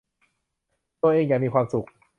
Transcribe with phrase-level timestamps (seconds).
[1.01, 1.87] ตัวเองอยากมีความสุข